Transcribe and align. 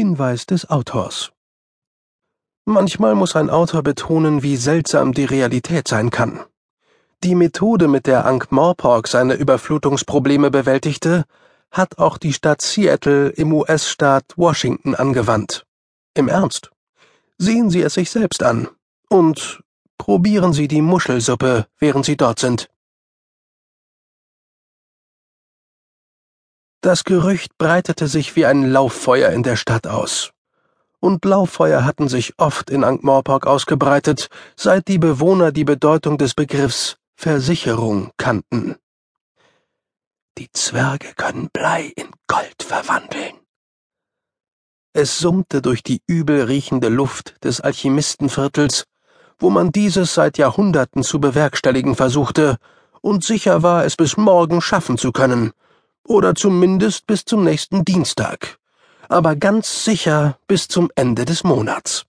Hinweis 0.00 0.46
des 0.46 0.70
Autors. 0.70 1.30
Manchmal 2.64 3.14
muss 3.14 3.36
ein 3.36 3.50
Autor 3.50 3.82
betonen, 3.82 4.42
wie 4.42 4.56
seltsam 4.56 5.12
die 5.12 5.26
Realität 5.26 5.88
sein 5.88 6.08
kann. 6.08 6.40
Die 7.22 7.34
Methode, 7.34 7.86
mit 7.86 8.06
der 8.06 8.24
Ankh-Morpork 8.24 9.08
seine 9.08 9.34
Überflutungsprobleme 9.34 10.50
bewältigte, 10.50 11.26
hat 11.70 11.98
auch 11.98 12.16
die 12.16 12.32
Stadt 12.32 12.62
Seattle 12.62 13.28
im 13.28 13.52
US-Staat 13.52 14.24
Washington 14.36 14.94
angewandt. 14.94 15.66
Im 16.14 16.28
Ernst. 16.28 16.70
Sehen 17.36 17.68
Sie 17.68 17.82
es 17.82 17.92
sich 17.92 18.08
selbst 18.10 18.42
an. 18.42 18.68
Und 19.10 19.62
probieren 19.98 20.54
Sie 20.54 20.66
die 20.66 20.80
Muschelsuppe, 20.80 21.66
während 21.78 22.06
Sie 22.06 22.16
dort 22.16 22.38
sind. 22.38 22.70
Das 26.82 27.04
Gerücht 27.04 27.58
breitete 27.58 28.08
sich 28.08 28.36
wie 28.36 28.46
ein 28.46 28.70
Lauffeuer 28.70 29.30
in 29.30 29.42
der 29.42 29.56
Stadt 29.56 29.86
aus. 29.86 30.30
Und 30.98 31.26
Lauffeuer 31.26 31.84
hatten 31.84 32.08
sich 32.08 32.38
oft 32.38 32.70
in 32.70 32.84
Ankh-Morpork 32.84 33.46
ausgebreitet, 33.46 34.30
seit 34.56 34.88
die 34.88 34.98
Bewohner 34.98 35.52
die 35.52 35.64
Bedeutung 35.64 36.16
des 36.16 36.34
Begriffs 36.34 36.96
Versicherung 37.16 38.12
kannten. 38.16 38.76
Die 40.38 40.50
Zwerge 40.52 41.12
können 41.16 41.50
Blei 41.52 41.92
in 41.96 42.08
Gold 42.26 42.62
verwandeln. 42.62 43.34
Es 44.94 45.18
summte 45.18 45.60
durch 45.60 45.82
die 45.82 46.00
übel 46.06 46.44
riechende 46.44 46.88
Luft 46.88 47.44
des 47.44 47.60
Alchemistenviertels, 47.60 48.84
wo 49.38 49.50
man 49.50 49.70
dieses 49.70 50.14
seit 50.14 50.38
Jahrhunderten 50.38 51.02
zu 51.02 51.20
bewerkstelligen 51.20 51.94
versuchte 51.94 52.56
und 53.02 53.22
sicher 53.22 53.62
war, 53.62 53.84
es 53.84 53.96
bis 53.96 54.16
morgen 54.16 54.62
schaffen 54.62 54.96
zu 54.96 55.12
können, 55.12 55.52
oder 56.06 56.34
zumindest 56.34 57.06
bis 57.06 57.24
zum 57.24 57.44
nächsten 57.44 57.84
Dienstag, 57.84 58.58
aber 59.08 59.36
ganz 59.36 59.84
sicher 59.84 60.38
bis 60.46 60.68
zum 60.68 60.90
Ende 60.94 61.24
des 61.24 61.44
Monats. 61.44 62.06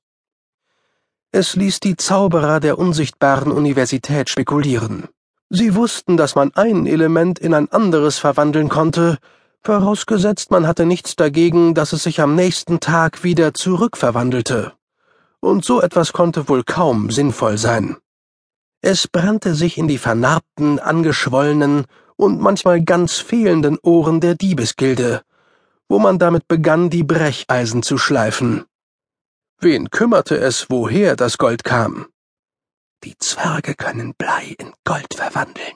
Es 1.31 1.55
ließ 1.55 1.79
die 1.79 1.95
Zauberer 1.95 2.59
der 2.59 2.77
unsichtbaren 2.77 3.51
Universität 3.51 4.29
spekulieren. 4.29 5.07
Sie 5.49 5.75
wussten, 5.75 6.17
dass 6.17 6.35
man 6.35 6.51
ein 6.55 6.85
Element 6.85 7.39
in 7.39 7.53
ein 7.53 7.71
anderes 7.71 8.19
verwandeln 8.19 8.69
konnte, 8.69 9.17
vorausgesetzt 9.63 10.51
man 10.51 10.67
hatte 10.67 10.85
nichts 10.85 11.15
dagegen, 11.15 11.73
dass 11.73 11.93
es 11.93 12.03
sich 12.03 12.19
am 12.21 12.35
nächsten 12.35 12.79
Tag 12.79 13.23
wieder 13.23 13.53
zurückverwandelte. 13.53 14.73
Und 15.39 15.65
so 15.65 15.81
etwas 15.81 16.13
konnte 16.13 16.49
wohl 16.49 16.63
kaum 16.63 17.11
sinnvoll 17.11 17.57
sein. 17.57 17.97
Es 18.81 19.07
brannte 19.07 19.53
sich 19.53 19.77
in 19.77 19.87
die 19.87 19.99
vernarbten, 19.99 20.79
angeschwollenen 20.79 21.85
und 22.21 22.39
manchmal 22.39 22.83
ganz 22.83 23.17
fehlenden 23.17 23.79
Ohren 23.81 24.19
der 24.19 24.35
Diebesgilde, 24.35 25.23
wo 25.89 25.97
man 25.97 26.19
damit 26.19 26.47
begann, 26.47 26.91
die 26.91 27.03
Brecheisen 27.03 27.81
zu 27.81 27.97
schleifen. 27.97 28.65
Wen 29.59 29.89
kümmerte 29.89 30.37
es, 30.37 30.69
woher 30.69 31.15
das 31.15 31.39
Gold 31.39 31.63
kam? 31.63 32.05
Die 33.03 33.17
Zwerge 33.17 33.73
können 33.73 34.13
Blei 34.13 34.55
in 34.59 34.71
Gold 34.83 35.15
verwandeln. 35.15 35.73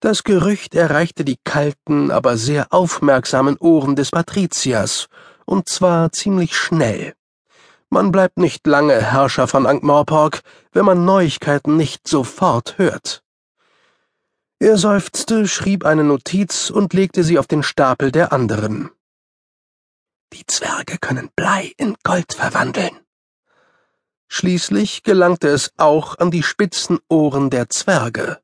Das 0.00 0.24
Gerücht 0.24 0.74
erreichte 0.74 1.26
die 1.26 1.38
kalten, 1.44 2.10
aber 2.10 2.38
sehr 2.38 2.68
aufmerksamen 2.70 3.58
Ohren 3.58 3.96
des 3.96 4.12
Patriziers, 4.12 5.08
und 5.44 5.68
zwar 5.68 6.10
ziemlich 6.12 6.56
schnell. 6.56 7.12
Man 7.90 8.12
bleibt 8.12 8.38
nicht 8.38 8.66
lange 8.66 8.98
Herrscher 8.98 9.46
von 9.46 9.66
Ankh-Morpork, 9.66 10.40
wenn 10.72 10.86
man 10.86 11.04
Neuigkeiten 11.04 11.76
nicht 11.76 12.08
sofort 12.08 12.78
hört. 12.78 13.23
Er 14.64 14.78
seufzte, 14.78 15.46
schrieb 15.46 15.84
eine 15.84 16.04
Notiz 16.04 16.70
und 16.70 16.94
legte 16.94 17.22
sie 17.22 17.38
auf 17.38 17.46
den 17.46 17.62
Stapel 17.62 18.10
der 18.10 18.32
anderen. 18.32 18.90
Die 20.32 20.46
Zwerge 20.46 20.96
können 20.98 21.28
Blei 21.36 21.74
in 21.76 21.96
Gold 22.02 22.32
verwandeln. 22.32 22.98
Schließlich 24.26 25.02
gelangte 25.02 25.48
es 25.48 25.70
auch 25.76 26.16
an 26.16 26.30
die 26.30 26.42
spitzen 26.42 26.98
Ohren 27.10 27.50
der 27.50 27.68
Zwerge. 27.68 28.40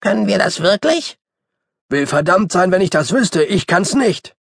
Können 0.00 0.28
wir 0.28 0.38
das 0.38 0.60
wirklich? 0.60 1.18
Will 1.90 2.06
verdammt 2.06 2.50
sein, 2.50 2.72
wenn 2.72 2.80
ich 2.80 2.88
das 2.88 3.12
wüsste, 3.12 3.44
ich 3.44 3.66
kann's 3.66 3.92
nicht. 3.92 4.34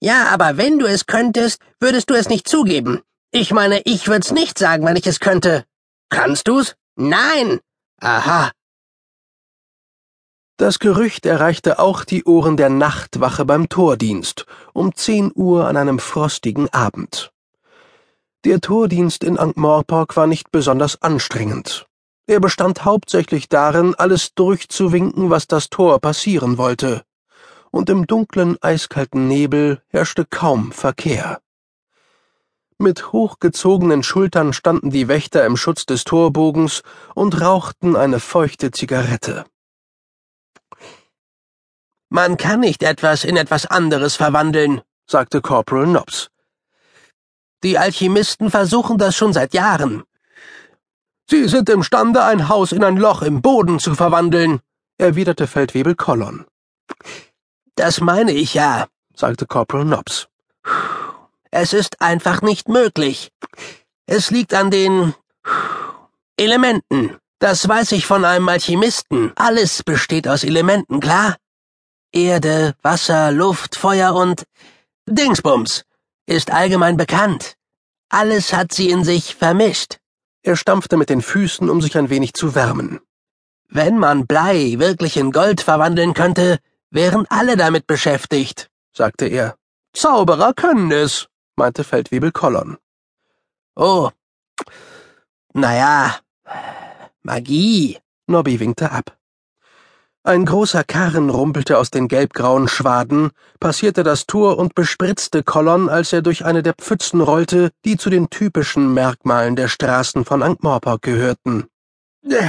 Ja, 0.00 0.26
aber 0.26 0.58
wenn 0.58 0.78
du 0.78 0.84
es 0.84 1.06
könntest, 1.06 1.62
würdest 1.80 2.10
du 2.10 2.14
es 2.14 2.28
nicht 2.28 2.46
zugeben. 2.46 3.00
Ich 3.30 3.54
meine, 3.54 3.80
ich 3.86 4.06
würd's 4.06 4.32
nicht 4.32 4.58
sagen, 4.58 4.84
wenn 4.84 4.96
ich 4.96 5.06
es 5.06 5.18
könnte. 5.18 5.64
Kannst 6.10 6.46
du's? 6.46 6.76
Nein. 6.94 7.60
Aha. 8.00 8.52
Das 10.56 10.78
Gerücht 10.78 11.26
erreichte 11.26 11.80
auch 11.80 12.04
die 12.04 12.24
Ohren 12.24 12.56
der 12.56 12.70
Nachtwache 12.70 13.44
beim 13.44 13.68
Tordienst 13.68 14.46
um 14.72 14.94
zehn 14.94 15.32
Uhr 15.34 15.66
an 15.66 15.76
einem 15.76 15.98
frostigen 15.98 16.72
Abend. 16.72 17.32
Der 18.44 18.60
Tordienst 18.60 19.24
in 19.24 19.36
Ankh-Morpork 19.36 20.16
war 20.16 20.28
nicht 20.28 20.52
besonders 20.52 21.02
anstrengend. 21.02 21.86
Er 22.28 22.38
bestand 22.38 22.84
hauptsächlich 22.84 23.48
darin, 23.48 23.96
alles 23.96 24.32
durchzuwinken, 24.34 25.28
was 25.28 25.48
das 25.48 25.70
Tor 25.70 25.98
passieren 25.98 26.56
wollte, 26.56 27.02
und 27.72 27.90
im 27.90 28.06
dunklen, 28.06 28.56
eiskalten 28.60 29.26
Nebel 29.26 29.82
herrschte 29.88 30.24
kaum 30.24 30.70
Verkehr. 30.70 31.40
Mit 32.78 33.12
hochgezogenen 33.12 34.04
Schultern 34.04 34.52
standen 34.52 34.90
die 34.90 35.08
Wächter 35.08 35.44
im 35.46 35.56
Schutz 35.56 35.84
des 35.84 36.04
Torbogens 36.04 36.82
und 37.16 37.40
rauchten 37.40 37.96
eine 37.96 38.20
feuchte 38.20 38.70
Zigarette. 38.70 39.46
Man 42.14 42.36
kann 42.36 42.60
nicht 42.60 42.84
etwas 42.84 43.24
in 43.24 43.36
etwas 43.36 43.66
anderes 43.66 44.14
verwandeln, 44.14 44.82
sagte 45.04 45.40
Corporal 45.42 45.88
Nobbs. 45.88 46.28
Die 47.64 47.76
Alchemisten 47.76 48.52
versuchen 48.52 48.98
das 48.98 49.16
schon 49.16 49.32
seit 49.32 49.52
Jahren. 49.52 50.04
Sie 51.28 51.48
sind 51.48 51.68
imstande, 51.68 52.22
ein 52.22 52.48
Haus 52.48 52.70
in 52.70 52.84
ein 52.84 52.98
Loch 52.98 53.22
im 53.22 53.42
Boden 53.42 53.80
zu 53.80 53.96
verwandeln, 53.96 54.60
erwiderte 54.96 55.48
Feldwebel 55.48 55.96
Collon. 55.96 56.44
Das 57.74 58.00
meine 58.00 58.30
ich 58.30 58.54
ja, 58.54 58.86
sagte 59.16 59.44
Corporal 59.46 59.84
Nobbs. 59.84 60.28
Es 61.50 61.72
ist 61.72 62.00
einfach 62.00 62.42
nicht 62.42 62.68
möglich. 62.68 63.32
Es 64.06 64.30
liegt 64.30 64.54
an 64.54 64.70
den 64.70 65.14
Elementen. 66.36 67.16
Das 67.40 67.68
weiß 67.68 67.90
ich 67.90 68.06
von 68.06 68.24
einem 68.24 68.48
Alchemisten. 68.48 69.32
Alles 69.34 69.82
besteht 69.82 70.28
aus 70.28 70.44
Elementen, 70.44 71.00
klar? 71.00 71.34
Erde, 72.14 72.74
Wasser, 72.82 73.32
Luft, 73.32 73.74
Feuer 73.74 74.14
und 74.14 74.44
Dingsbums 75.06 75.84
ist 76.26 76.52
allgemein 76.52 76.96
bekannt. 76.96 77.56
Alles 78.08 78.52
hat 78.52 78.72
sie 78.72 78.90
in 78.90 79.02
sich 79.02 79.34
vermischt. 79.34 79.98
Er 80.42 80.54
stampfte 80.56 80.96
mit 80.96 81.10
den 81.10 81.22
Füßen, 81.22 81.68
um 81.68 81.82
sich 81.82 81.98
ein 81.98 82.10
wenig 82.10 82.34
zu 82.34 82.54
wärmen. 82.54 83.00
Wenn 83.68 83.98
man 83.98 84.28
Blei 84.28 84.76
wirklich 84.78 85.16
in 85.16 85.32
Gold 85.32 85.60
verwandeln 85.60 86.14
könnte, 86.14 86.60
wären 86.90 87.26
alle 87.30 87.56
damit 87.56 87.88
beschäftigt, 87.88 88.70
sagte 88.92 89.26
er. 89.26 89.56
Zauberer 89.92 90.54
können 90.54 90.92
es, 90.92 91.26
meinte 91.56 91.82
Feldwebel 91.82 92.30
Kollon. 92.30 92.78
Oh. 93.74 94.10
Naja. 95.52 96.20
Magie. 97.22 97.98
Nobby 98.28 98.60
winkte 98.60 98.92
ab. 98.92 99.16
Ein 100.26 100.46
großer 100.46 100.84
Karren 100.84 101.28
rumpelte 101.28 101.76
aus 101.76 101.90
den 101.90 102.08
gelbgrauen 102.08 102.66
Schwaden, 102.66 103.30
passierte 103.60 104.02
das 104.02 104.24
Tor 104.24 104.56
und 104.56 104.74
bespritzte 104.74 105.42
Kollon, 105.42 105.90
als 105.90 106.14
er 106.14 106.22
durch 106.22 106.46
eine 106.46 106.62
der 106.62 106.72
Pfützen 106.72 107.20
rollte, 107.20 107.72
die 107.84 107.98
zu 107.98 108.08
den 108.08 108.30
typischen 108.30 108.94
Merkmalen 108.94 109.54
der 109.54 109.68
Straßen 109.68 110.24
von 110.24 110.42
Ankh-Morpork 110.42 111.02
gehörten. 111.02 111.66
Äh, 112.26 112.48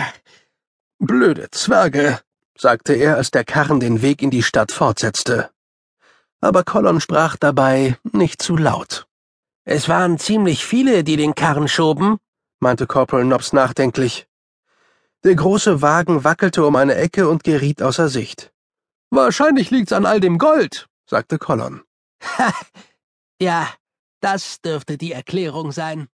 blöde 0.99 1.49
Zwerge, 1.51 2.21
sagte 2.57 2.93
er, 2.93 3.17
als 3.17 3.31
der 3.31 3.43
Karren 3.43 3.81
den 3.81 4.01
Weg 4.01 4.21
in 4.21 4.31
die 4.31 4.43
Stadt 4.43 4.71
fortsetzte. 4.71 5.49
Aber 6.39 6.63
Kollon 6.63 7.01
sprach 7.01 7.35
dabei 7.35 7.97
nicht 8.03 8.41
zu 8.41 8.55
laut. 8.55 9.05
Es 9.65 9.89
waren 9.89 10.17
ziemlich 10.17 10.65
viele, 10.65 11.03
die 11.03 11.17
den 11.17 11.35
Karren 11.35 11.67
schoben, 11.67 12.19
meinte 12.61 12.87
Corporal 12.87 13.25
Nobbs 13.25 13.51
nachdenklich. 13.51 14.27
Der 15.25 15.33
große 15.33 15.81
Wagen 15.81 16.23
wackelte 16.23 16.63
um 16.67 16.75
eine 16.75 16.93
Ecke 16.93 17.27
und 17.27 17.43
geriet 17.43 17.81
außer 17.81 18.09
Sicht. 18.09 18.53
Wahrscheinlich 19.09 19.71
liegt's 19.71 19.91
an 19.91 20.05
all 20.05 20.19
dem 20.19 20.37
Gold, 20.37 20.87
sagte 21.09 21.39
Collon. 21.39 21.81
Ha, 22.37 22.53
ja, 23.41 23.67
das 24.21 24.61
dürfte 24.61 24.99
die 24.99 25.13
Erklärung 25.13 25.71
sein. 25.71 26.09